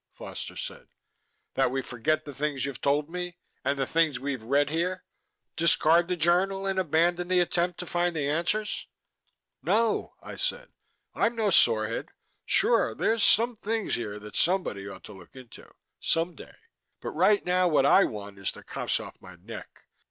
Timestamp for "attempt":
7.39-7.79